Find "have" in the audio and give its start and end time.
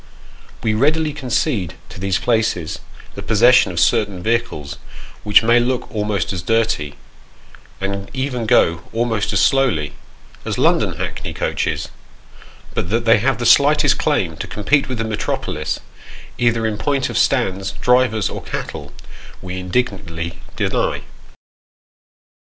13.19-13.37